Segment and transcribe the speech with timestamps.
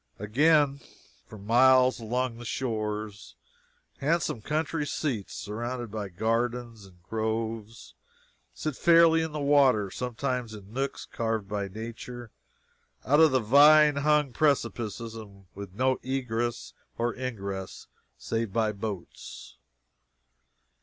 [0.17, 0.79] Again,
[1.27, 3.35] for miles along the shores,
[3.99, 7.93] handsome country seats, surrounded by gardens and groves,
[8.51, 12.31] sit fairly in the water, sometimes in nooks carved by Nature
[13.05, 17.85] out of the vine hung precipices, and with no ingress or egress
[18.17, 19.57] save by boats.